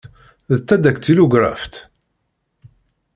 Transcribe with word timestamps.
D 0.55 0.57
tadaktilugraft. 0.67 1.75